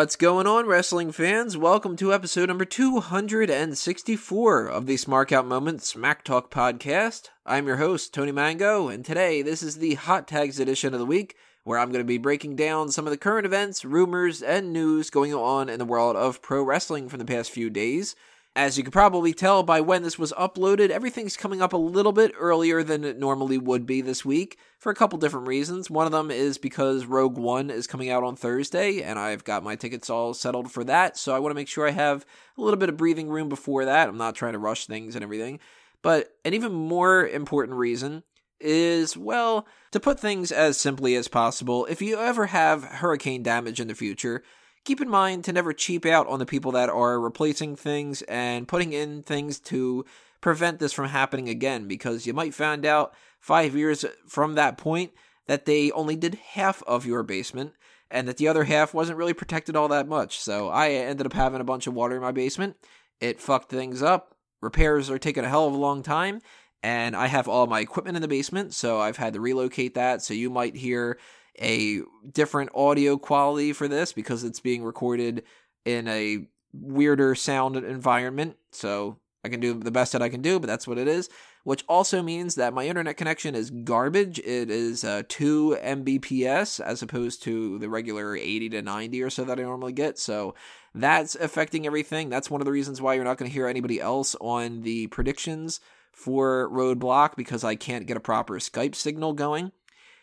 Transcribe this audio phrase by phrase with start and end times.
[0.00, 1.58] What's going on, wrestling fans?
[1.58, 7.28] Welcome to episode number 264 of the Smark Out Moment Smack Talk podcast.
[7.44, 11.04] I'm your host, Tony Mango, and today this is the Hot Tags edition of the
[11.04, 14.72] week, where I'm going to be breaking down some of the current events, rumors, and
[14.72, 18.16] news going on in the world of pro wrestling from the past few days.
[18.60, 22.12] As you can probably tell by when this was uploaded, everything's coming up a little
[22.12, 25.88] bit earlier than it normally would be this week for a couple different reasons.
[25.88, 29.64] One of them is because Rogue One is coming out on Thursday, and I've got
[29.64, 32.26] my tickets all settled for that, so I want to make sure I have
[32.58, 34.10] a little bit of breathing room before that.
[34.10, 35.58] I'm not trying to rush things and everything.
[36.02, 38.24] But an even more important reason
[38.60, 43.80] is, well, to put things as simply as possible, if you ever have hurricane damage
[43.80, 44.42] in the future,
[44.84, 48.68] keep in mind to never cheap out on the people that are replacing things and
[48.68, 50.04] putting in things to
[50.40, 55.12] prevent this from happening again because you might find out five years from that point
[55.46, 57.72] that they only did half of your basement
[58.10, 60.38] and that the other half wasn't really protected all that much.
[60.40, 62.76] So I ended up having a bunch of water in my basement.
[63.20, 64.34] It fucked things up.
[64.60, 66.40] Repairs are taking a hell of a long time.
[66.82, 70.22] And I have all my equipment in the basement, so I've had to relocate that.
[70.22, 71.18] So you might hear
[71.58, 72.00] a
[72.32, 75.44] different audio quality for this because it's being recorded
[75.84, 78.56] in a weirder sound environment.
[78.70, 81.28] So I can do the best that I can do, but that's what it is.
[81.62, 84.38] Which also means that my internet connection is garbage.
[84.38, 89.44] It is uh, 2 Mbps as opposed to the regular 80 to 90 or so
[89.44, 90.18] that I normally get.
[90.18, 90.54] So
[90.94, 92.30] that's affecting everything.
[92.30, 95.08] That's one of the reasons why you're not going to hear anybody else on the
[95.08, 95.80] predictions
[96.12, 99.72] for Roadblock because I can't get a proper Skype signal going.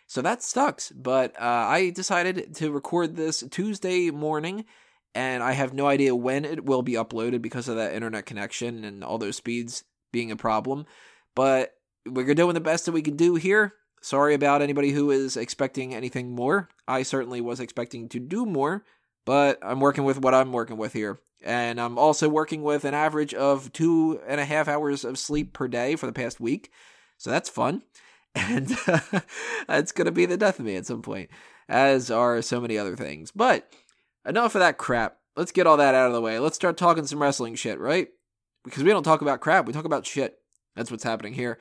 [0.08, 0.92] So that sucks.
[0.92, 4.66] But uh, I decided to record this Tuesday morning,
[5.14, 8.86] and I have no idea when it will be uploaded because of that internet connection
[8.86, 10.86] and all those speeds being a problem.
[11.36, 11.74] But
[12.06, 13.74] we're doing the best that we can do here.
[14.02, 16.70] Sorry about anybody who is expecting anything more.
[16.88, 18.86] I certainly was expecting to do more,
[19.26, 21.20] but I'm working with what I'm working with here.
[21.44, 25.52] And I'm also working with an average of two and a half hours of sleep
[25.52, 26.72] per day for the past week.
[27.18, 27.84] So that's fun
[28.38, 28.72] and
[29.70, 31.30] it's going to be the death of me at some point,
[31.68, 33.32] as are so many other things.
[33.32, 33.72] But
[34.26, 35.18] enough of that crap.
[35.36, 36.40] Let's get all that out of the way.
[36.40, 38.08] Let's start talking some wrestling shit, right?
[38.64, 40.40] Because we don't talk about crap, we talk about shit.
[40.76, 41.60] That's what's happening here.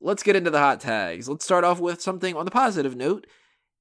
[0.00, 1.28] Let's get into the hot tags.
[1.28, 3.26] Let's start off with something on the positive note.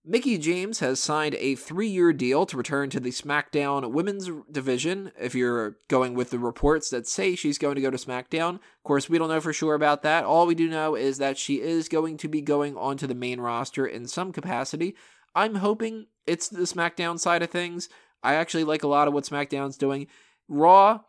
[0.09, 5.11] Mickie James has signed a three year deal to return to the SmackDown women's division.
[5.19, 8.83] If you're going with the reports that say she's going to go to SmackDown, of
[8.83, 10.23] course, we don't know for sure about that.
[10.23, 13.39] All we do know is that she is going to be going onto the main
[13.39, 14.95] roster in some capacity.
[15.35, 17.87] I'm hoping it's the SmackDown side of things.
[18.23, 20.07] I actually like a lot of what SmackDown's doing.
[20.47, 21.01] Raw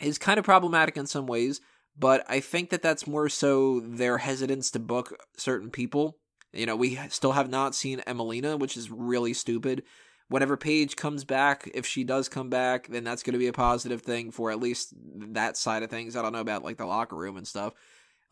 [0.00, 1.60] is kind of problematic in some ways,
[1.96, 6.18] but I think that that's more so their hesitance to book certain people
[6.52, 9.82] you know, we still have not seen Emmalina, which is really stupid.
[10.28, 13.52] Whenever Paige comes back, if she does come back, then that's going to be a
[13.52, 14.92] positive thing for at least
[15.32, 16.16] that side of things.
[16.16, 17.74] I don't know about like the locker room and stuff.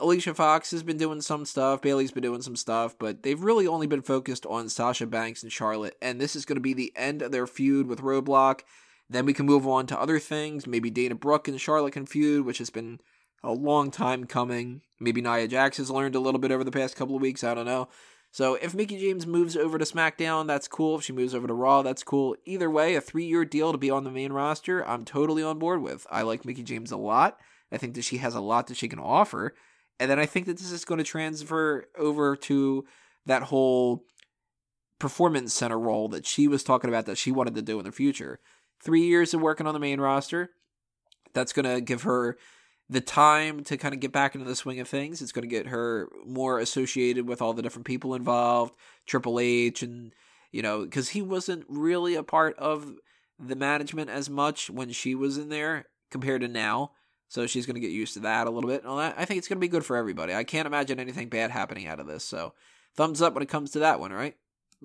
[0.01, 3.69] Alicia Fox has been doing some stuff, Bayley's been doing some stuff, but they've really
[3.69, 6.93] only been focused on Sasha Banks and Charlotte, and this is going to be the
[6.97, 8.63] end of their feud with Roadblock.
[9.09, 10.67] Then we can move on to other things.
[10.67, 12.99] Maybe Dana Brooke and Charlotte can feud, which has been
[13.45, 14.81] a long time coming.
[14.99, 17.45] Maybe Nia Jax has learned a little bit over the past couple of weeks.
[17.45, 17.89] I don't know.
[18.33, 20.99] So if Mickie James moves over to SmackDown, that's cool.
[20.99, 22.35] If she moves over to Raw, that's cool.
[22.45, 25.61] Either way, a three year deal to be on the main roster, I'm totally on
[25.61, 26.05] board with.
[26.11, 27.39] I like Mickie James a lot.
[27.71, 29.55] I think that she has a lot that she can offer.
[30.01, 32.85] And then I think that this is going to transfer over to
[33.27, 34.05] that whole
[34.99, 37.93] performance center role that she was talking about that she wanted to do in the
[37.93, 38.41] future.
[38.83, 40.51] Three years of working on the main roster.
[41.35, 42.37] That's going to give her
[42.89, 45.23] the time to kind of get back into the swing of things.
[45.23, 48.75] It's going to get her more associated with all the different people involved,
[49.07, 50.13] Triple H, and
[50.53, 52.95] you know, because he wasn't really a part of
[53.39, 56.93] the management as much when she was in there compared to now.
[57.29, 58.83] So she's going to get used to that a little bit.
[58.83, 59.17] And all that.
[59.19, 60.33] I think it's going to be good for everybody.
[60.33, 62.25] I can't imagine anything bad happening out of this.
[62.25, 62.53] So
[62.97, 64.37] thumbs up when it comes to that one, right?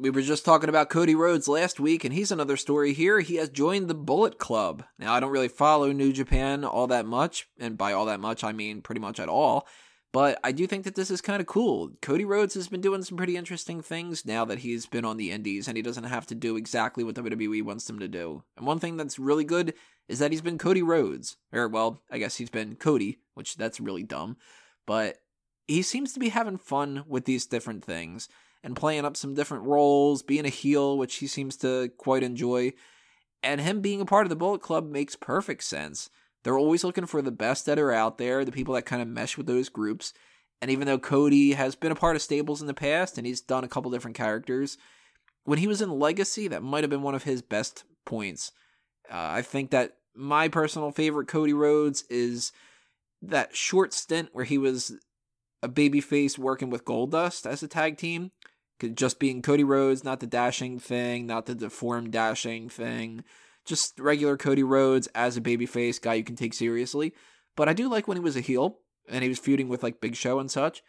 [0.02, 3.20] We were just talking about Cody Rhodes last week, and he's another story here.
[3.20, 4.86] He has joined the Bullet Club.
[4.98, 8.42] Now, I don't really follow New Japan all that much, and by all that much,
[8.42, 9.68] I mean pretty much at all.
[10.14, 11.92] But I do think that this is kind of cool.
[12.02, 15.32] Cody Rhodes has been doing some pretty interesting things now that he's been on the
[15.32, 18.44] indies and he doesn't have to do exactly what WWE wants him to do.
[18.56, 19.74] And one thing that's really good
[20.08, 21.36] is that he's been Cody Rhodes.
[21.52, 24.38] Or, well, I guess he's been Cody, which that's really dumb.
[24.88, 25.18] But
[25.68, 28.30] he seems to be having fun with these different things
[28.64, 32.74] and playing up some different roles, being a heel, which he seems to quite enjoy.
[33.42, 36.10] And him being a part of the Bullet Club makes perfect sense.
[36.44, 39.08] They're always looking for the best that are out there, the people that kind of
[39.08, 40.14] mesh with those groups.
[40.62, 43.42] And even though Cody has been a part of stables in the past and he's
[43.42, 44.78] done a couple different characters,
[45.46, 48.52] when he was in Legacy, that might have been one of his best points.
[49.10, 52.52] Uh, I think that my personal favorite Cody Rhodes is
[53.22, 54.94] that short stint where he was
[55.62, 58.32] a babyface working with Goldust as a tag team.
[58.94, 63.24] Just being Cody Rhodes, not the dashing thing, not the deformed dashing thing.
[63.66, 67.14] Just regular Cody Rhodes as a babyface guy you can take seriously.
[67.56, 68.80] But I do like when he was a heel
[69.10, 70.82] and he was feuding with like Big Show and such.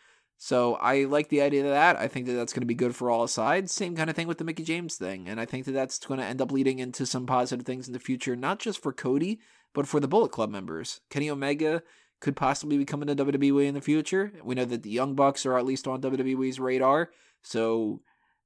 [0.43, 1.97] So I like the idea of that.
[1.97, 3.73] I think that that's going to be good for all sides.
[3.73, 5.29] Same kind of thing with the Mickie James thing.
[5.29, 7.93] And I think that that's going to end up leading into some positive things in
[7.93, 9.39] the future, not just for Cody,
[9.75, 11.03] but for the Bullet Club members.
[11.11, 11.83] Kenny Omega
[12.21, 14.33] could possibly be coming to WWE in the future.
[14.43, 17.11] We know that the Young Bucks are at least on WWE's radar.
[17.43, 18.01] So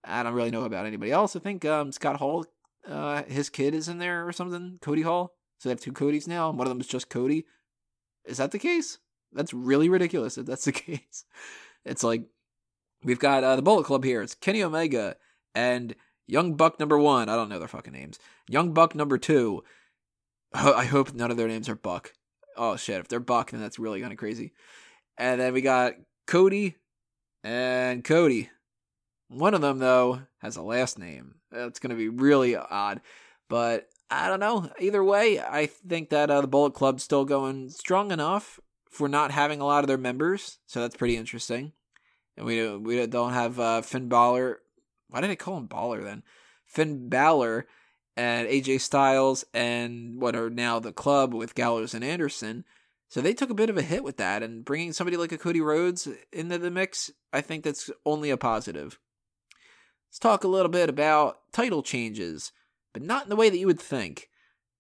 [0.05, 1.37] I don't really know about anybody else.
[1.37, 2.45] I think um, Scott Hall,
[2.89, 4.79] uh, his kid is in there or something.
[4.81, 5.35] Cody Hall.
[5.59, 6.51] So they have two Codys now.
[6.51, 7.47] One of them is just Cody.
[8.25, 8.99] Is that the case?
[9.33, 11.25] That's really ridiculous if that's the case.
[11.85, 12.25] It's like
[13.03, 14.23] we've got uh, the Bullet Club here.
[14.23, 15.17] It's Kenny Omega
[15.55, 15.95] and
[16.27, 17.29] Young Buck number one.
[17.29, 18.19] I don't know their fucking names.
[18.49, 19.63] Young Buck number two.
[20.55, 22.13] I hope none of their names are Buck.
[22.57, 23.01] Oh shit!
[23.01, 24.53] If they're Buck, then that's really kind of crazy.
[25.19, 25.95] And then we got
[26.27, 26.77] Cody
[27.43, 28.51] and Cody.
[29.29, 31.37] One of them though has a last name.
[31.51, 33.01] That's gonna be really odd,
[33.49, 34.71] but I don't know.
[34.79, 38.61] Either way, I think that uh, the Bullet Club's still going strong enough
[38.91, 41.73] for not having a lot of their members, so that's pretty interesting.
[42.37, 44.61] And we we don't have uh, Finn Balor.
[45.09, 46.23] Why did I call him Baller then?
[46.65, 47.67] Finn Balor
[48.17, 52.65] and AJ Styles and what are now the club with Gallows and Anderson.
[53.09, 55.39] So they took a bit of a hit with that, and bringing somebody like a
[55.39, 58.99] Cody Rhodes into the mix, I think that's only a positive.
[60.15, 62.53] Let's talk a little bit about title changes,
[62.93, 64.29] but not in the way that you would think.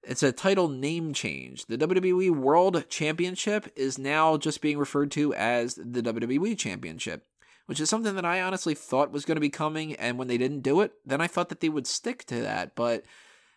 [0.05, 1.67] It's a title name change.
[1.67, 7.27] The WWE World Championship is now just being referred to as the WWE Championship,
[7.67, 9.97] which is something that I honestly thought was going to be coming.
[9.97, 12.77] And when they didn't do it, then I thought that they would stick to that.
[12.77, 13.05] But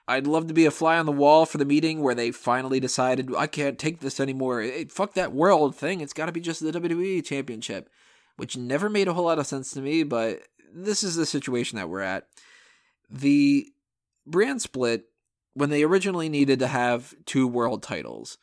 [0.07, 2.79] I'd love to be a fly on the wall for the meeting where they finally
[2.79, 4.63] decided, I can't take this anymore.
[4.63, 6.01] It, fuck that world thing.
[6.01, 7.87] It's got to be just the WWE Championship,
[8.35, 10.01] which never made a whole lot of sense to me.
[10.01, 10.41] But
[10.85, 12.27] this is the situation that we're at.
[13.09, 13.71] The
[14.25, 15.05] brand split
[15.57, 18.37] when they originally needed to have two world titles,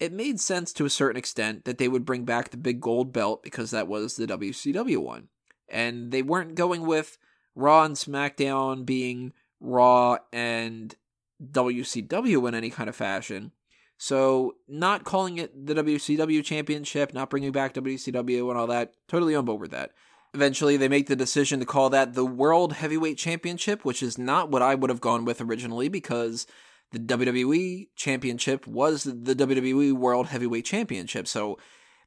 [0.00, 3.12] it made sense to a certain extent that they would bring back the big gold
[3.12, 5.28] belt because that was the WCW one.
[5.68, 7.18] And they weren't going with
[7.54, 10.92] Raw and SmackDown being Raw and
[11.40, 13.52] WCW in any kind of fashion.
[13.96, 19.36] So, not calling it the WCW Championship, not bringing back WCW and all that, totally
[19.36, 19.92] on board with that.
[20.32, 24.50] Eventually, they make the decision to call that the World Heavyweight Championship, which is not
[24.50, 26.46] what I would have gone with originally because
[26.92, 31.26] the WWE Championship was the WWE World Heavyweight Championship.
[31.26, 31.58] So,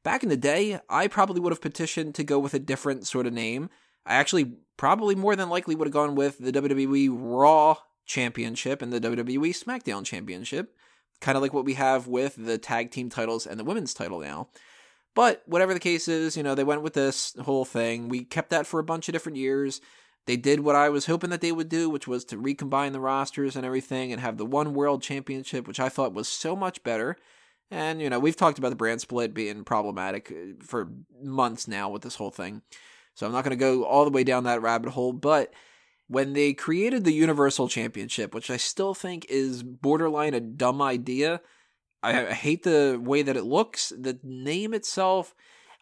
[0.03, 3.27] back in the day, I probably would have petitioned to go with a different sort
[3.27, 3.69] of name.
[4.05, 8.91] I actually probably more than likely would have gone with the WWE Raw Championship and
[8.91, 10.75] the WWE SmackDown Championship,
[11.21, 14.19] kind of like what we have with the tag team titles and the women's title
[14.19, 14.49] now.
[15.15, 18.09] But whatever the case is, you know, they went with this whole thing.
[18.09, 19.79] We kept that for a bunch of different years.
[20.25, 22.99] They did what I was hoping that they would do, which was to recombine the
[22.99, 26.81] rosters and everything and have the one world championship, which I thought was so much
[26.83, 27.17] better.
[27.69, 30.89] And, you know, we've talked about the brand split being problematic uh, for
[31.21, 32.61] months now with this whole thing.
[33.15, 35.13] So I'm not going to go all the way down that rabbit hole.
[35.13, 35.53] But
[36.07, 41.41] when they created the Universal Championship, which I still think is borderline a dumb idea,
[42.03, 43.93] I, I hate the way that it looks.
[43.97, 45.33] The name itself,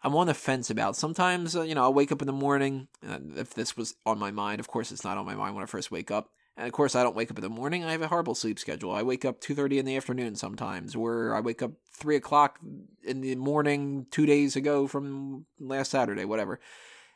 [0.02, 0.96] I'm on the fence about.
[0.96, 2.88] Sometimes, uh, you know, I'll wake up in the morning.
[3.06, 5.64] Uh, if this was on my mind, of course, it's not on my mind when
[5.64, 6.30] I first wake up.
[6.56, 7.84] And of course, I don't wake up in the morning.
[7.84, 8.92] I have a horrible sleep schedule.
[8.92, 12.58] I wake up two thirty in the afternoon sometimes, where I wake up three o'clock
[13.02, 16.60] in the morning two days ago from last Saturday, whatever.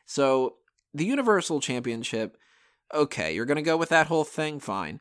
[0.07, 0.57] So
[0.95, 2.39] the Universal Championship,
[2.95, 5.01] okay, you're gonna go with that whole thing, fine.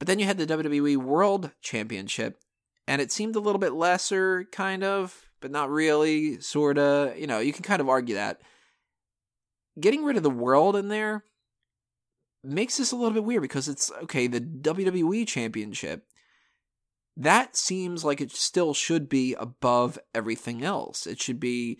[0.00, 2.40] But then you had the WWE World Championship,
[2.86, 7.14] and it seemed a little bit lesser, kind of, but not really, sorta.
[7.16, 8.40] You know, you can kind of argue that.
[9.78, 11.24] Getting rid of the world in there
[12.42, 16.04] makes this a little bit weird because it's okay, the WWE Championship.
[17.16, 21.06] That seems like it still should be above everything else.
[21.06, 21.78] It should be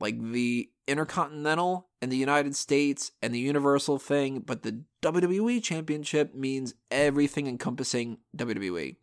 [0.00, 6.34] like the Intercontinental and the United States and the Universal thing, but the WWE Championship
[6.34, 8.96] means everything encompassing WWE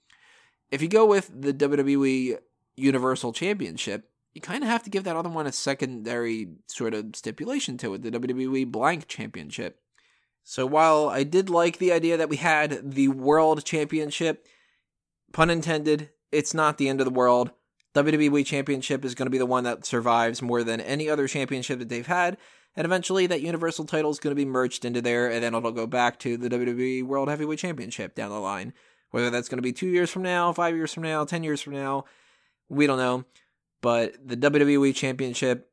[0.71, 2.37] if you go with the WWE
[2.75, 7.15] Universal Championship, you kind of have to give that other one a secondary sort of
[7.15, 9.79] stipulation to it, the WWE Blank Championship.
[10.43, 14.45] So while I did like the idea that we had the World Championship,
[15.31, 17.51] pun intended, it's not the end of the world.
[17.95, 21.79] WWE Championship is going to be the one that survives more than any other championship
[21.79, 22.37] that they've had,
[22.75, 25.71] and eventually that Universal title is going to be merged into there, and then it'll
[25.71, 28.73] go back to the WWE World Heavyweight Championship down the line
[29.15, 31.61] Whether that's going to be two years from now, five years from now, 10 years
[31.61, 32.03] from now,
[32.67, 33.23] we don't know.
[33.81, 35.71] But the WWE Championship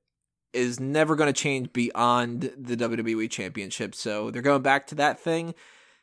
[0.53, 3.97] is never going to change beyond the WWE Championship.
[3.97, 5.57] So they're going back to that thing.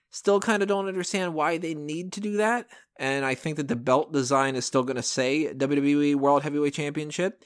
[0.09, 2.67] Still kind of don't understand why they need to do that.
[2.97, 6.73] And I think that the belt design is still going to say WWE World Heavyweight
[6.73, 7.45] Championship.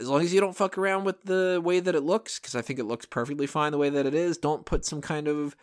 [0.00, 2.60] As long as you don't fuck around with the way that it looks, because I
[2.60, 4.36] think it looks perfectly fine the way that it is.
[4.36, 5.54] Don't put some kind of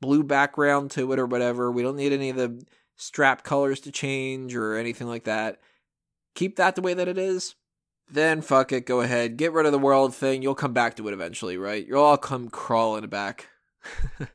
[0.00, 1.72] blue background to it or whatever.
[1.72, 2.62] We don't need any of the
[3.00, 5.60] strap colors to change or anything like that.
[6.34, 7.54] Keep that the way that it is
[8.12, 10.42] then fuck it, go ahead, get rid of the world thing.
[10.42, 11.86] You'll come back to it eventually, right?
[11.86, 13.48] You'll all come crawling back.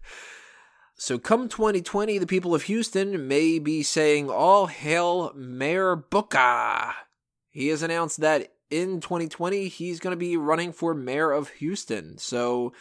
[0.96, 6.94] so, come 2020, the people of Houston may be saying, All hail Mayor Booker.
[7.50, 12.18] He has announced that in 2020, he's going to be running for mayor of Houston.
[12.18, 12.74] So,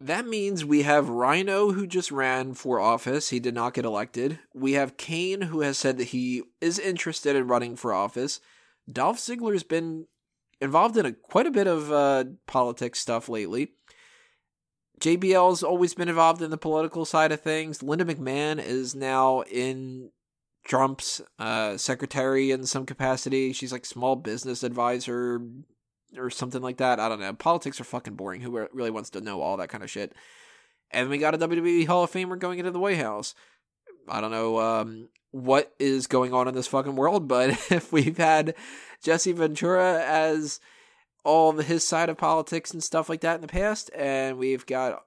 [0.00, 3.30] that means we have Rhino, who just ran for office.
[3.30, 4.38] He did not get elected.
[4.54, 8.40] We have Kane, who has said that he is interested in running for office.
[8.90, 10.06] Dolph Ziggler's been
[10.60, 13.72] involved in a, quite a bit of uh, politics stuff lately.
[15.00, 17.82] JBL's always been involved in the political side of things.
[17.82, 20.10] Linda McMahon is now in
[20.64, 23.52] Trump's uh, secretary in some capacity.
[23.52, 25.40] She's like small business advisor
[26.16, 27.00] or something like that.
[27.00, 27.32] I don't know.
[27.32, 28.40] Politics are fucking boring.
[28.40, 30.14] Who really wants to know all that kind of shit?
[30.90, 33.34] And we got a WWE Hall of Famer going into the White House.
[34.08, 38.16] I don't know um, what is going on in this fucking world, but if we've
[38.16, 38.54] had
[39.02, 40.60] Jesse Ventura as
[41.24, 45.04] all his side of politics and stuff like that in the past, and we've got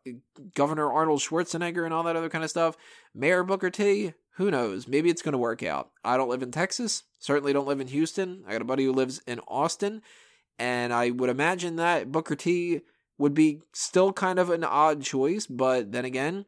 [0.53, 2.77] Governor Arnold Schwarzenegger and all that other kind of stuff.
[3.15, 4.87] Mayor Booker T, who knows?
[4.87, 5.89] Maybe it's going to work out.
[6.03, 8.43] I don't live in Texas, certainly don't live in Houston.
[8.47, 10.03] I got a buddy who lives in Austin,
[10.61, 12.81] and I would imagine that Booker T
[13.17, 16.45] would be still kind of an odd choice, but then again,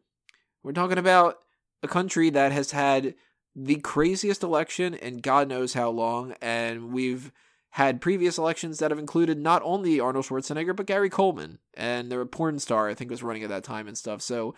[0.61, 1.39] we're talking about
[1.81, 3.15] a country that has had
[3.55, 7.31] the craziest election in God knows how long, and we've
[7.71, 12.23] had previous elections that have included not only Arnold Schwarzenegger but Gary Coleman, and the
[12.27, 14.21] porn star I think was running at that time and stuff.
[14.21, 14.53] So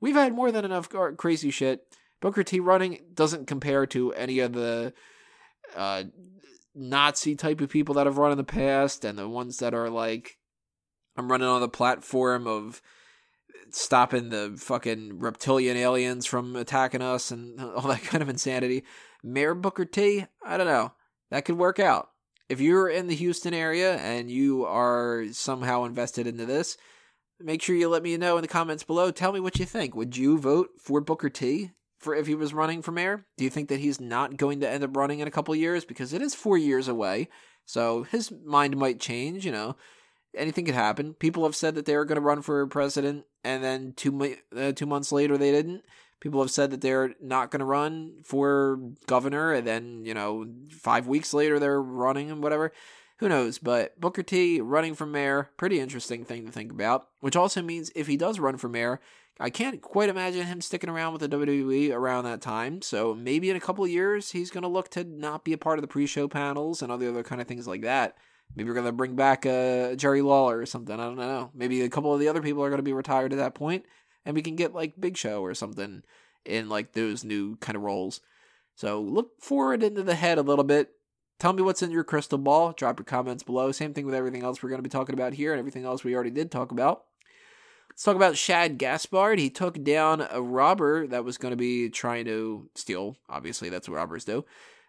[0.00, 1.84] we've had more than enough crazy shit.
[2.20, 4.92] Booker T running doesn't compare to any of the
[5.74, 6.04] uh,
[6.74, 9.90] Nazi type of people that have run in the past, and the ones that are
[9.90, 10.38] like,
[11.16, 12.80] I'm running on the platform of
[13.70, 18.84] stopping the fucking reptilian aliens from attacking us and all that kind of insanity.
[19.22, 20.92] Mayor Booker T, I don't know.
[21.30, 22.10] That could work out.
[22.48, 26.76] If you're in the Houston area and you are somehow invested into this,
[27.38, 29.12] make sure you let me know in the comments below.
[29.12, 29.94] Tell me what you think.
[29.94, 31.70] Would you vote for Booker T
[32.00, 33.24] for if he was running for mayor?
[33.36, 35.84] Do you think that he's not going to end up running in a couple years
[35.84, 37.28] because it is 4 years away.
[37.64, 39.76] So his mind might change, you know
[40.34, 41.14] anything could happen.
[41.14, 44.72] People have said that they were going to run for president, and then two uh,
[44.72, 45.82] two months later they didn't.
[46.20, 50.46] People have said that they're not going to run for governor, and then you know
[50.70, 52.72] five weeks later they're running and whatever.
[53.18, 53.58] Who knows?
[53.58, 57.08] But Booker T running for mayor, pretty interesting thing to think about.
[57.20, 59.00] Which also means if he does run for mayor,
[59.38, 62.82] I can't quite imagine him sticking around with the WWE around that time.
[62.82, 65.78] So maybe in a couple years he's going to look to not be a part
[65.78, 68.16] of the pre-show panels and all the other kind of things like that.
[68.56, 70.98] Maybe we're gonna bring back uh, Jerry Lawler or something.
[70.98, 71.50] I don't know.
[71.54, 73.84] Maybe a couple of the other people are gonna be retired at that point,
[74.24, 76.02] and we can get like Big Show or something
[76.44, 78.20] in like those new kind of roles.
[78.74, 80.90] So look forward into the head a little bit.
[81.38, 82.72] Tell me what's in your crystal ball.
[82.72, 83.72] Drop your comments below.
[83.72, 86.04] Same thing with everything else we're going to be talking about here and everything else
[86.04, 87.04] we already did talk about.
[88.00, 89.38] Let's talk about Shad Gaspard.
[89.38, 93.18] He took down a robber that was going to be trying to steal.
[93.28, 94.46] Obviously, that's what robbers do.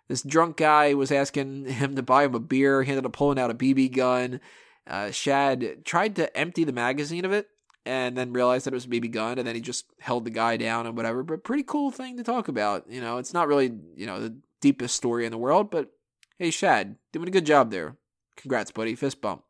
[0.08, 2.84] This drunk guy was asking him to buy him a beer.
[2.84, 4.40] He ended up pulling out a BB gun.
[4.88, 7.50] Uh, Shad tried to empty the magazine of it
[7.86, 10.30] and then realized that it was a BB gun, and then he just held the
[10.30, 11.22] guy down and whatever.
[11.22, 12.90] But pretty cool thing to talk about.
[12.90, 15.92] You know, it's not really you know the deepest story in the world, but
[16.40, 17.98] hey, Shad, doing a good job there.
[18.38, 18.96] Congrats, buddy.
[18.96, 19.44] Fist bump.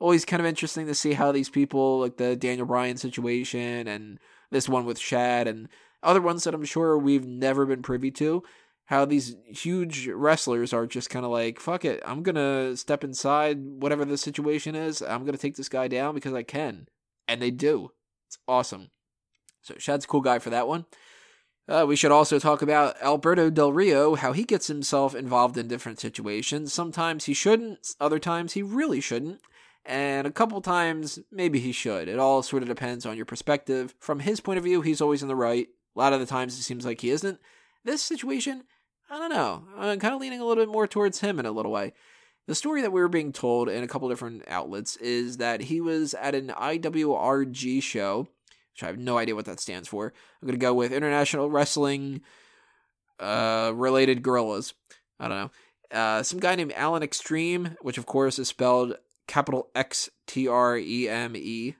[0.00, 4.18] Always kind of interesting to see how these people, like the Daniel Bryan situation and
[4.50, 5.68] this one with Shad and
[6.02, 8.42] other ones that I'm sure we've never been privy to,
[8.86, 13.58] how these huge wrestlers are just kind of like, fuck it, I'm gonna step inside
[13.60, 15.00] whatever the situation is.
[15.00, 16.88] I'm gonna take this guy down because I can,
[17.26, 17.92] and they do.
[18.28, 18.90] It's awesome.
[19.62, 20.84] So Shad's a cool guy for that one.
[21.66, 25.66] Uh, we should also talk about Alberto Del Rio, how he gets himself involved in
[25.66, 26.74] different situations.
[26.74, 29.40] Sometimes he shouldn't, other times he really shouldn't,
[29.86, 32.08] and a couple times maybe he should.
[32.08, 33.94] It all sort of depends on your perspective.
[33.98, 35.68] From his point of view, he's always in the right.
[35.94, 37.38] A lot of the times it seems like he isn't.
[37.84, 38.64] This situation,
[39.10, 39.64] I don't know.
[39.76, 41.92] I'm kind of leaning a little bit more towards him in a little way.
[42.46, 45.80] The story that we were being told in a couple different outlets is that he
[45.80, 48.28] was at an IWRG show,
[48.72, 50.12] which I have no idea what that stands for.
[50.42, 52.20] I'm going to go with International Wrestling
[53.18, 54.74] uh, related gorillas.
[55.18, 55.50] I don't know.
[55.98, 60.76] Uh, some guy named Alan Extreme, which of course is spelled capital X T R
[60.76, 61.76] E M E,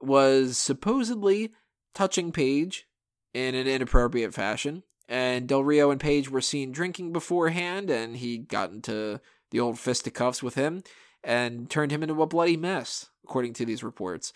[0.00, 1.52] was supposedly
[1.94, 2.86] touching Paige
[3.32, 4.82] in an inappropriate fashion.
[5.08, 9.78] And Del Rio and Paige were seen drinking beforehand, and he got into the old
[9.78, 10.82] fisticuffs with him
[11.22, 14.32] and turned him into a bloody mess, according to these reports.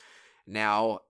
[0.46, 1.00] Now,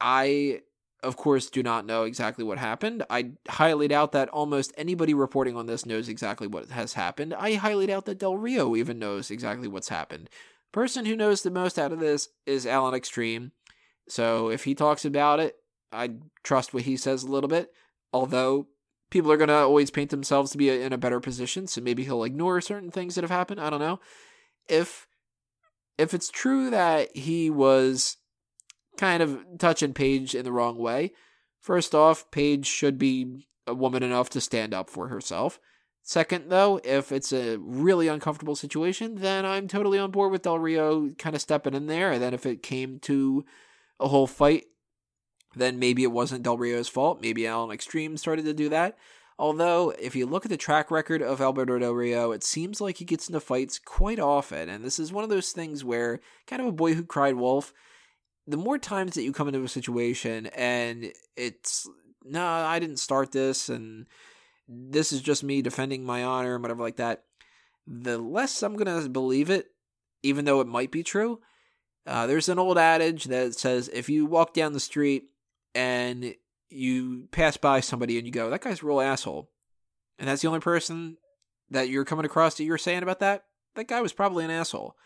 [0.00, 0.62] I,
[1.06, 3.04] of course, do not know exactly what happened.
[3.08, 7.32] I highly doubt that almost anybody reporting on this knows exactly what has happened.
[7.34, 10.28] I highly doubt that Del Rio even knows exactly what's happened.
[10.72, 13.52] Person who knows the most out of this is Alan Extreme.
[14.08, 15.56] So if he talks about it,
[15.92, 16.10] I
[16.42, 17.70] trust what he says a little bit.
[18.12, 18.66] Although
[19.10, 22.04] people are going to always paint themselves to be in a better position, so maybe
[22.04, 23.60] he'll ignore certain things that have happened.
[23.60, 24.00] I don't know.
[24.68, 25.06] If
[25.98, 28.16] if it's true that he was
[28.96, 31.12] kind of touching Paige in the wrong way,
[31.60, 35.58] first off, Paige should be a woman enough to stand up for herself.
[36.02, 40.58] Second, though, if it's a really uncomfortable situation, then I'm totally on board with Del
[40.58, 42.12] Rio kind of stepping in there.
[42.12, 43.44] And then if it came to
[43.98, 44.66] a whole fight,
[45.56, 47.20] then maybe it wasn't Del Rio's fault.
[47.20, 48.96] Maybe Alan Extreme started to do that.
[49.38, 52.98] Although, if you look at the track record of Alberto Del Rio, it seems like
[52.98, 54.68] he gets into fights quite often.
[54.68, 57.74] And this is one of those things where, kind of a boy who cried wolf,
[58.46, 61.88] the more times that you come into a situation and it's,
[62.24, 64.06] no, nah, I didn't start this, and
[64.68, 67.24] this is just me defending my honor and whatever like that,
[67.86, 69.70] the less I'm to believe it,
[70.22, 71.40] even though it might be true.
[72.06, 75.24] Uh, there's an old adage that says if you walk down the street
[75.74, 76.34] and
[76.70, 79.50] you pass by somebody and you go, that guy's a real asshole,
[80.18, 81.16] and that's the only person
[81.70, 84.96] that you're coming across that you're saying about that, that guy was probably an asshole.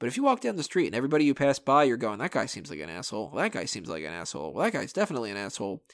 [0.00, 2.32] But if you walk down the street and everybody you pass by, you're going, that
[2.32, 3.32] guy seems like an asshole.
[3.36, 4.54] That guy seems like an asshole.
[4.54, 5.84] Well, that guy's definitely an asshole.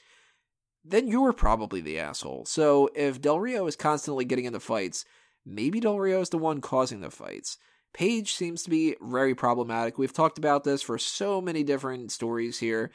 [0.85, 2.45] Then you're probably the asshole.
[2.45, 5.03] So if Del Rio is constantly getting into fights,
[5.45, 7.57] maybe Del Rio is the one causing the fights.
[7.93, 9.97] Paige seems to be very problematic.
[9.97, 12.91] We've talked about this for so many different stories here.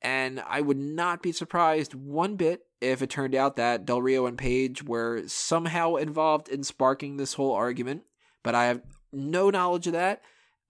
[0.00, 4.26] And I would not be surprised one bit if it turned out that Del Rio
[4.26, 8.02] and Paige were somehow involved in sparking this whole argument.
[8.44, 8.82] But I have
[9.12, 10.22] no knowledge of that.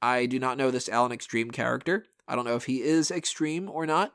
[0.03, 2.07] I do not know this Alan Extreme character.
[2.29, 4.13] I don't know if he is extreme or not.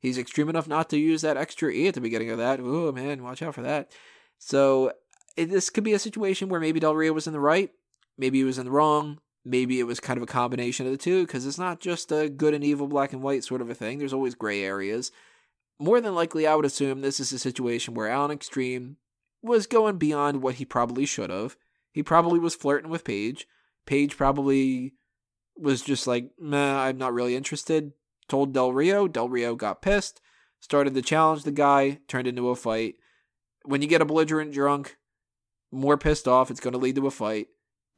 [0.00, 2.60] He's extreme enough not to use that extra E at the beginning of that.
[2.60, 3.90] Oh man, watch out for that.
[4.38, 4.92] So
[5.36, 7.70] this could be a situation where maybe Del Rio was in the right,
[8.16, 10.98] maybe he was in the wrong, maybe it was kind of a combination of the
[10.98, 13.74] two because it's not just a good and evil black and white sort of a
[13.74, 13.98] thing.
[13.98, 15.10] There's always gray areas.
[15.80, 18.96] More than likely, I would assume this is a situation where Alan Extreme
[19.42, 21.56] was going beyond what he probably should have.
[21.92, 23.46] He probably was flirting with Paige.
[23.86, 24.94] Paige probably
[25.60, 27.92] was just like, nah, I'm not really interested.
[28.28, 29.08] Told Del Rio.
[29.08, 30.20] Del Rio got pissed,
[30.60, 32.96] started to challenge the guy, turned into a fight.
[33.64, 34.96] When you get a belligerent drunk,
[35.70, 37.48] more pissed off, it's going to lead to a fight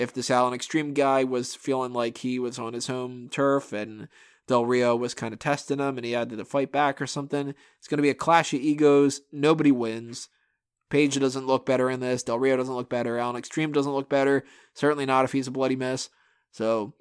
[0.00, 4.08] if this Alan Extreme guy was feeling like he was on his home turf and
[4.48, 7.54] Del Rio was kind of testing him and he had to fight back or something,
[7.78, 9.20] it's going to be a clash of egos.
[9.30, 10.30] Nobody wins.
[10.88, 12.22] Paige doesn't look better in this.
[12.22, 13.18] Del Rio doesn't look better.
[13.18, 14.44] Alan Extreme doesn't look better.
[14.72, 16.08] Certainly not if he's a bloody mess.
[16.50, 16.94] So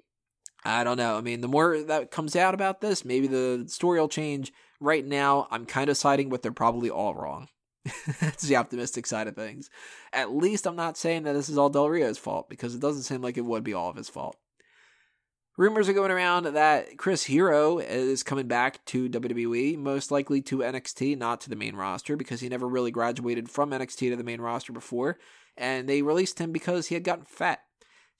[0.64, 1.16] I don't know.
[1.16, 4.52] I mean, the more that comes out about this, maybe the story will change.
[4.80, 7.48] Right now, I'm kind of siding with they're probably all wrong.
[8.20, 9.70] That's the optimistic side of things.
[10.12, 13.02] At least I'm not saying that this is all Del Rio's fault because it doesn't
[13.02, 14.36] seem like it would be all of his fault.
[15.56, 20.58] Rumors are going around that Chris Hero is coming back to WWE, most likely to
[20.58, 24.24] NXT, not to the main roster, because he never really graduated from NXT to the
[24.24, 25.18] main roster before,
[25.58, 27.60] and they released him because he had gotten fat.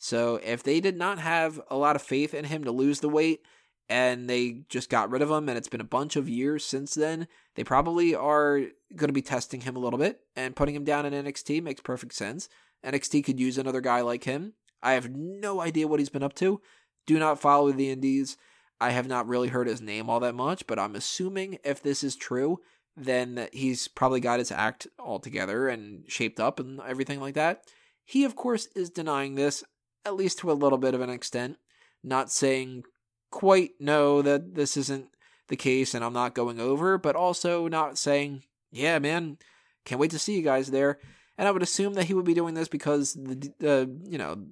[0.02, 3.08] So if they did not have a lot of faith in him to lose the
[3.08, 3.44] weight,
[3.86, 6.94] and they just got rid of him, and it's been a bunch of years since
[6.94, 7.28] then.
[7.54, 8.60] They probably are
[8.96, 11.82] going to be testing him a little bit, and putting him down in NXT makes
[11.82, 12.48] perfect sense.
[12.82, 14.54] NXT could use another guy like him.
[14.82, 16.62] I have no idea what he's been up to.
[17.06, 18.38] Do not follow the Indies.
[18.80, 22.02] I have not really heard his name all that much, but I'm assuming if this
[22.02, 22.60] is true,
[22.96, 27.64] then he's probably got his act all together and shaped up and everything like that.
[28.04, 29.62] He, of course, is denying this,
[30.04, 31.58] at least to a little bit of an extent,
[32.02, 32.84] not saying
[33.30, 35.06] quite no that this isn't
[35.48, 39.38] the case and I'm not going over, but also not saying, yeah, man,
[39.84, 40.98] can't wait to see you guys there.
[41.36, 44.46] And I would assume that he would be doing this because the, uh, you know,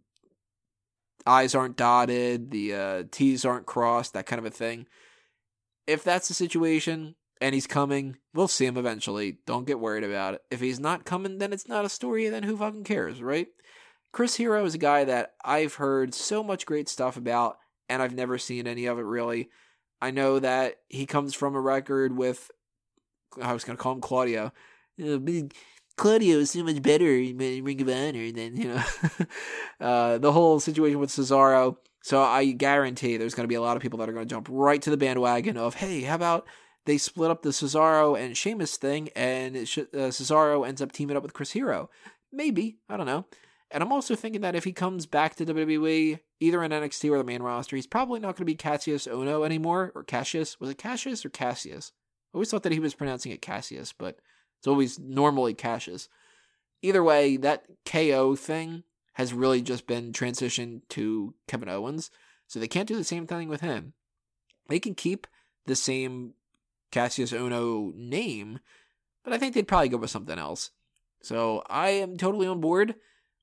[1.26, 4.86] I's aren't dotted, the uh, T's aren't crossed, that kind of a thing.
[5.86, 9.38] If that's the situation and he's coming, we'll see him eventually.
[9.46, 10.42] Don't get worried about it.
[10.50, 13.48] If he's not coming, then it's not a story, then who fucking cares, right?
[14.12, 18.14] Chris Hero is a guy that I've heard so much great stuff about and I've
[18.14, 19.50] never seen any of it really.
[20.00, 22.50] I know that he comes from a record with
[23.40, 24.52] I was going to call him Claudio.
[24.96, 25.48] know,
[25.96, 28.82] Claudio is so much better in Ring of Honor than you know
[29.80, 31.76] uh, the whole situation with Cesaro.
[32.02, 34.34] So I guarantee there's going to be a lot of people that are going to
[34.34, 36.46] jump right to the bandwagon of, hey, how about
[36.86, 41.22] they split up the Cesaro and Sheamus thing, and uh, Cesaro ends up teaming up
[41.22, 41.90] with Chris Hero?
[42.32, 43.26] Maybe I don't know.
[43.70, 47.18] And I'm also thinking that if he comes back to WWE, either in NXT or
[47.18, 50.58] the main roster, he's probably not going to be Kassius Ohno anymore, or Cassius.
[50.58, 51.92] Was it Cassius or Cassius?
[52.32, 54.18] I always thought that he was pronouncing it Cassius, but
[54.58, 56.08] it's always normally Cassius.
[56.80, 62.10] Either way, that KO thing has really just been transitioned to Kevin Owens,
[62.46, 63.92] so they can't do the same thing with him.
[64.68, 65.26] They can keep
[65.66, 66.34] the same
[66.92, 68.60] Kassius Ohno name,
[69.24, 70.70] but I think they'd probably go with something else.
[71.20, 72.94] So I am totally on board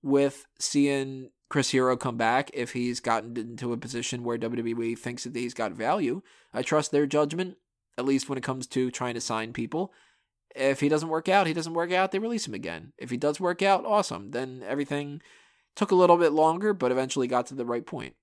[0.05, 5.23] with seeing Chris Hero come back if he's gotten into a position where WWE thinks
[5.23, 6.21] that he's got value.
[6.53, 7.57] I trust their judgment,
[7.97, 9.91] at least when it comes to trying to sign people.
[10.55, 12.93] If he doesn't work out, he doesn't work out, they release him again.
[12.99, 14.29] If he does work out, awesome.
[14.29, 15.23] Then everything
[15.75, 18.13] took a little bit longer, but eventually got to the right point.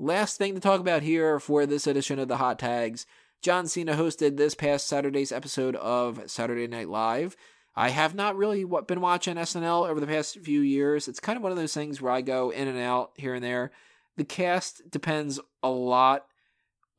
[0.00, 3.06] Last thing to talk about here for this edition of the Hot Tags
[3.40, 7.36] John Cena hosted this past Saturday's episode of Saturday Night Live.
[7.74, 11.08] I have not really been watching SNL over the past few years.
[11.08, 13.42] It's kind of one of those things where I go in and out here and
[13.42, 13.70] there.
[14.16, 16.26] The cast depends a lot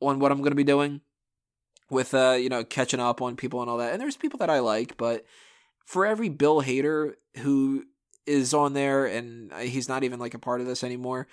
[0.00, 1.00] on what I'm going to be doing
[1.90, 3.92] with uh you know catching up on people and all that.
[3.92, 5.24] And there's people that I like, but
[5.84, 7.84] for every Bill Hader who
[8.26, 11.28] is on there and he's not even like a part of this anymore,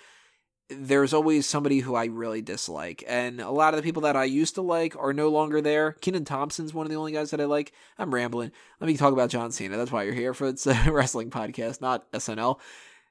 [0.76, 3.04] there's always somebody who I really dislike.
[3.06, 5.92] And a lot of the people that I used to like are no longer there.
[6.00, 7.72] Kenan Thompson's one of the only guys that I like.
[7.98, 8.52] I'm rambling.
[8.80, 9.76] Let me talk about John Cena.
[9.76, 12.58] That's why you're here for it's a wrestling podcast, not SNL.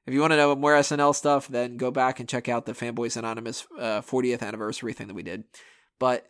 [0.05, 2.73] If you want to know more SNL stuff, then go back and check out the
[2.73, 5.43] Fanboys Anonymous uh, 40th anniversary thing that we did.
[5.99, 6.27] But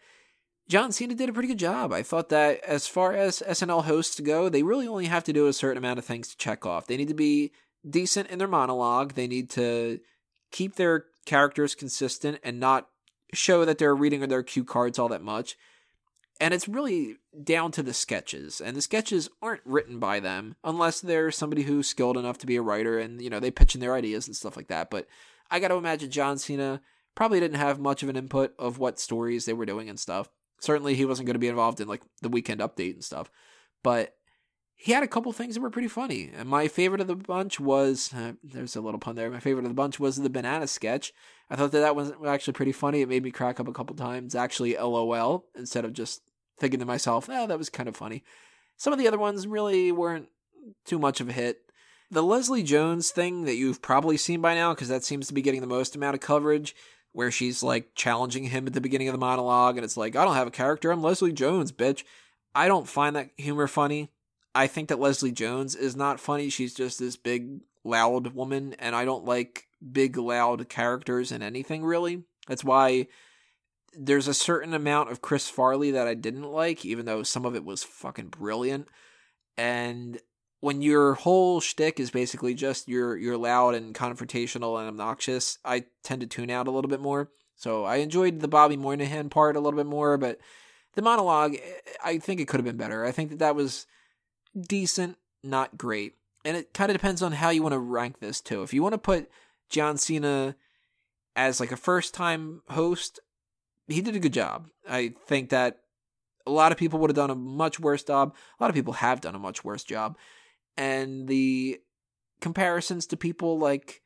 [0.67, 1.93] John Cena did a pretty good job.
[1.93, 5.47] I thought that as far as SNL hosts go, they really only have to do
[5.47, 6.87] a certain amount of things to check off.
[6.87, 7.51] They need to be
[7.89, 9.13] decent in their monologue.
[9.13, 9.99] They need to
[10.51, 12.87] keep their characters consistent and not
[13.33, 15.57] show that they're reading their cue cards all that much.
[16.39, 18.59] And it's really down to the sketches.
[18.59, 22.55] And the sketches aren't written by them unless they're somebody who's skilled enough to be
[22.55, 24.89] a writer and, you know, they pitch in their ideas and stuff like that.
[24.89, 25.07] But
[25.51, 26.81] I got to imagine John Cena
[27.13, 30.29] probably didn't have much of an input of what stories they were doing and stuff.
[30.59, 33.29] Certainly he wasn't going to be involved in like the weekend update and stuff.
[33.83, 34.15] But
[34.83, 36.31] he had a couple things that were pretty funny.
[36.35, 39.29] And my favorite of the bunch was uh, there's a little pun there.
[39.29, 41.13] My favorite of the bunch was the banana sketch.
[41.51, 43.01] I thought that that was actually pretty funny.
[43.01, 44.33] It made me crack up a couple times.
[44.33, 46.23] Actually, LOL instead of just
[46.57, 48.23] thinking to myself, "Oh, that was kind of funny."
[48.75, 50.29] Some of the other ones really weren't
[50.83, 51.61] too much of a hit.
[52.09, 55.43] The Leslie Jones thing that you've probably seen by now, because that seems to be
[55.43, 56.75] getting the most amount of coverage,
[57.11, 60.25] where she's like challenging him at the beginning of the monologue, and it's like, I
[60.25, 62.03] don't have a character, I'm Leslie Jones, bitch.
[62.55, 64.09] I don't find that humor funny.
[64.53, 66.49] I think that Leslie Jones is not funny.
[66.49, 71.83] She's just this big, loud woman, and I don't like big, loud characters in anything
[71.83, 72.23] really.
[72.47, 73.07] That's why
[73.93, 77.55] there's a certain amount of Chris Farley that I didn't like, even though some of
[77.55, 78.87] it was fucking brilliant.
[79.57, 80.19] And
[80.59, 85.85] when your whole shtick is basically just you're you're loud and confrontational and obnoxious, I
[86.03, 87.31] tend to tune out a little bit more.
[87.55, 90.39] So I enjoyed the Bobby Moynihan part a little bit more, but
[90.93, 91.55] the monologue,
[92.03, 93.05] I think it could have been better.
[93.05, 93.85] I think that that was
[94.59, 96.15] decent, not great.
[96.43, 98.63] And it kind of depends on how you want to rank this too.
[98.63, 99.29] If you want to put
[99.69, 100.55] John Cena
[101.35, 103.19] as like a first time host,
[103.87, 104.67] he did a good job.
[104.89, 105.77] I think that
[106.45, 108.35] a lot of people would have done a much worse job.
[108.59, 110.17] A lot of people have done a much worse job.
[110.77, 111.79] And the
[112.39, 114.01] comparisons to people like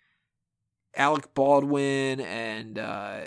[0.96, 3.26] Alec Baldwin and uh,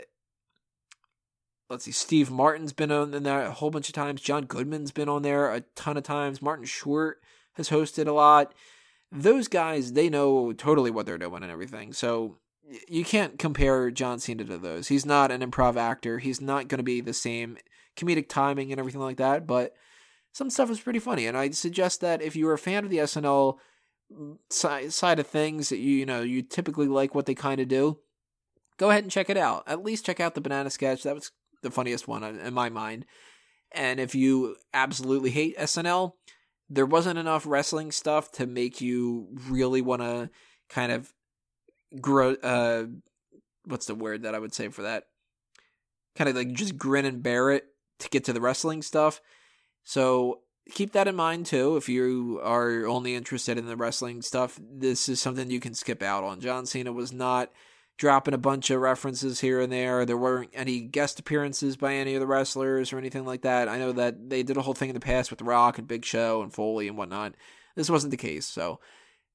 [1.69, 4.21] let's see, Steve Martin's been on there a whole bunch of times.
[4.21, 6.43] John Goodman's been on there a ton of times.
[6.43, 7.21] Martin Short
[7.55, 8.55] has hosted a lot.
[9.11, 11.93] Those guys, they know totally what they're doing and everything.
[11.93, 12.39] So
[12.89, 14.89] you can't compare John Cena to those.
[14.89, 16.19] He's not an improv actor.
[16.19, 17.57] He's not going to be the same
[17.97, 19.47] comedic timing and everything like that.
[19.47, 19.75] But
[20.33, 22.99] some stuff is pretty funny, and I suggest that if you're a fan of the
[22.99, 23.59] SNL
[24.51, 27.99] side of things, that you you know you typically like what they kind of do,
[28.77, 29.65] go ahead and check it out.
[29.67, 31.03] At least check out the banana sketch.
[31.03, 33.07] That was the funniest one in my mind.
[33.73, 36.13] And if you absolutely hate SNL,
[36.71, 40.31] there wasn't enough wrestling stuff to make you really want to
[40.69, 41.13] kind of
[42.01, 42.35] grow.
[42.35, 42.85] Uh,
[43.65, 45.05] what's the word that I would say for that?
[46.17, 47.65] Kind of like just grin and bear it
[48.01, 49.21] to get to the wrestling stuff.
[49.85, 50.41] So
[50.71, 51.77] keep that in mind too.
[51.77, 56.03] If you are only interested in the wrestling stuff, this is something you can skip
[56.03, 56.41] out on.
[56.41, 57.51] John Cena was not
[57.99, 60.07] dropping a bunch of references here and there.
[60.07, 63.69] There weren't any guest appearances by any of the wrestlers or anything like that.
[63.69, 66.05] I know that they did a whole thing in the past with Rock and Big
[66.05, 67.35] Show and Foley and whatnot.
[67.75, 68.47] This wasn't the case.
[68.47, 68.79] So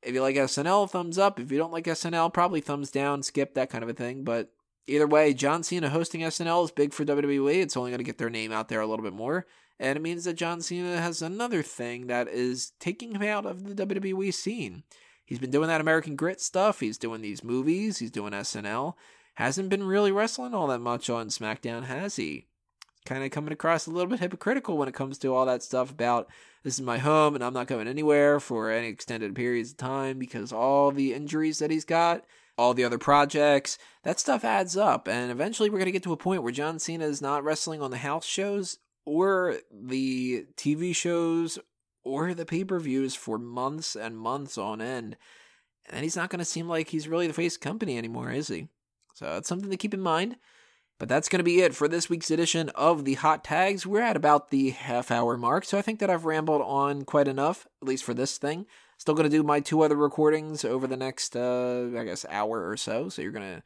[0.02, 1.40] if you like SNL, thumbs up.
[1.40, 4.24] If you don't like SNL, probably thumbs down, skip, that kind of a thing.
[4.24, 4.52] But
[4.88, 7.62] either way, John Cena hosting SNL is big for WWE.
[7.62, 9.46] It's only going to get their name out there a little bit more.
[9.80, 13.76] And it means that John Cena has another thing that is taking him out of
[13.76, 14.84] the WWE scene.
[15.26, 16.80] He's been doing that American Grit stuff.
[16.80, 18.00] He's doing these movies.
[18.00, 18.94] He's doing SNL.
[19.36, 22.48] Hasn't been really wrestling all that much on SmackDown, has he?
[23.06, 25.92] Kind of coming across a little bit hypocritical when it comes to all that stuff
[25.92, 26.30] about
[26.64, 30.20] this is my home and I'm not going anywhere for any extended periods of time
[30.20, 32.24] because all the injuries that he's got,
[32.58, 35.08] all the other projects, that stuff adds up.
[35.08, 37.82] And eventually we're going to get to a point where John Cena is not wrestling
[37.82, 41.60] on the house shows or the TV shows
[42.04, 45.18] or the pay per views for months and months on end.
[45.86, 48.48] And then he's not going to seem like he's really the face company anymore, is
[48.48, 48.68] he?
[49.14, 50.38] So it's something to keep in mind.
[51.00, 53.86] But that's going to be it for this week's edition of the Hot Tags.
[53.86, 57.28] We're at about the half hour mark, so I think that I've rambled on quite
[57.28, 58.68] enough, at least for this thing.
[58.98, 62.70] Still going to do my two other recordings over the next, uh, I guess, hour
[62.70, 63.10] or so.
[63.10, 63.64] So you're going to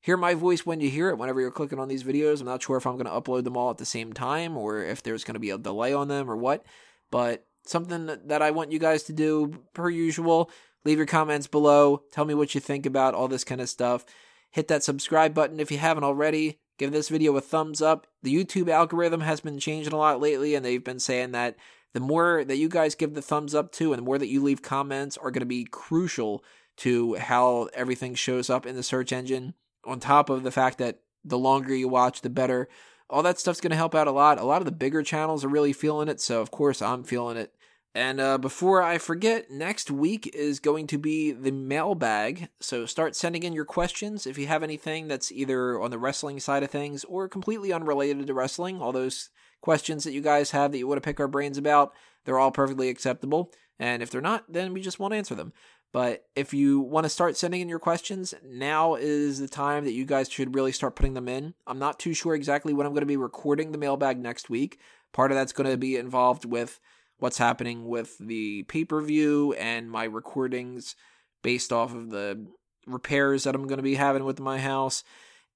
[0.00, 2.40] hear my voice when you hear it whenever you're clicking on these videos.
[2.40, 4.84] I'm not sure if I'm going to upload them all at the same time or
[4.84, 6.64] if there's going to be a delay on them or what.
[7.10, 10.50] But something that I want you guys to do, per usual.
[10.84, 12.02] Leave your comments below.
[12.12, 14.04] Tell me what you think about all this kind of stuff.
[14.50, 16.58] Hit that subscribe button if you haven't already.
[16.78, 18.06] Give this video a thumbs up.
[18.22, 21.56] The YouTube algorithm has been changing a lot lately, and they've been saying that
[21.92, 24.42] the more that you guys give the thumbs up to and the more that you
[24.42, 26.44] leave comments are going to be crucial
[26.78, 29.54] to how everything shows up in the search engine.
[29.84, 32.68] On top of the fact that the longer you watch, the better.
[33.10, 34.38] All that stuff's going to help out a lot.
[34.38, 37.36] A lot of the bigger channels are really feeling it, so of course I'm feeling
[37.36, 37.54] it.
[37.94, 42.48] And uh, before I forget, next week is going to be the mailbag.
[42.60, 46.38] So start sending in your questions if you have anything that's either on the wrestling
[46.38, 48.80] side of things or completely unrelated to wrestling.
[48.80, 49.30] All those
[49.62, 51.92] questions that you guys have that you want to pick our brains about,
[52.24, 53.52] they're all perfectly acceptable.
[53.78, 55.52] And if they're not, then we just won't answer them.
[55.92, 59.94] But if you want to start sending in your questions, now is the time that
[59.94, 61.54] you guys should really start putting them in.
[61.66, 64.78] I'm not too sure exactly when I'm going to be recording the mailbag next week.
[65.12, 66.78] Part of that's going to be involved with
[67.18, 70.96] what's happening with the pay per view and my recordings
[71.42, 72.46] based off of the
[72.86, 75.04] repairs that I'm going to be having with my house.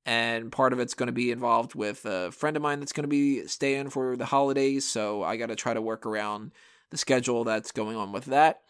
[0.04, 3.04] And part of it's going to be involved with a friend of mine that's going
[3.04, 4.86] to be staying for the holidays.
[4.86, 6.50] So I got to try to work around
[6.90, 8.62] the schedule that's going on with that.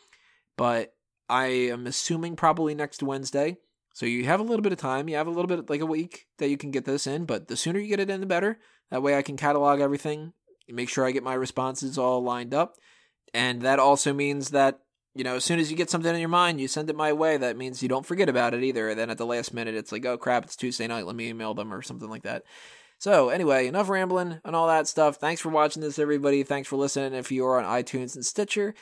[0.59, 0.95] But
[1.31, 3.57] I am assuming probably next Wednesday.
[3.95, 5.09] So you have a little bit of time.
[5.09, 7.25] You have a little bit, like a week that you can get this in.
[7.25, 8.59] But the sooner you get it in, the better.
[8.91, 10.35] That way I can catalog everything
[10.69, 12.77] make sure I get my responses all lined up.
[13.35, 14.81] And that also means that,
[15.15, 17.13] you know, as soon as you get something in your mind, you send it my
[17.13, 17.37] way.
[17.37, 18.91] That means you don't forget about it either.
[18.91, 21.07] And then at the last minute, it's like, oh crap, it's Tuesday night.
[21.07, 22.45] Let me email them or something like that.
[22.99, 25.17] So, anyway, enough rambling and all that stuff.
[25.17, 26.45] Thanks for watching this, everybody.
[26.45, 27.15] Thanks for listening.
[27.15, 28.75] If you are on iTunes and Stitcher,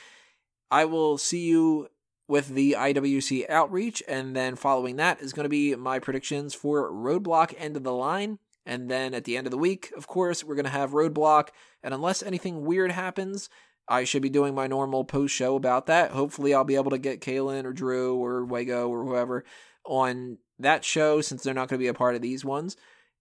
[0.69, 1.87] I will see you
[2.27, 4.03] with the IWC outreach.
[4.07, 7.93] And then following that is going to be my predictions for Roadblock End of the
[7.93, 8.37] Line.
[8.65, 11.49] And then at the end of the week, of course, we're going to have Roadblock.
[11.83, 13.49] And unless anything weird happens,
[13.87, 16.11] I should be doing my normal post show about that.
[16.11, 19.43] Hopefully, I'll be able to get Kaylin or Drew or Wago or whoever
[19.85, 22.77] on that show since they're not going to be a part of these ones.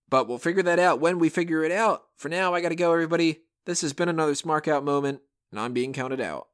[0.08, 2.04] But we'll figure that out when we figure it out.
[2.16, 3.40] For now, I got to go, everybody.
[3.66, 6.48] This has been another Smark Out moment, and I'm being counted out.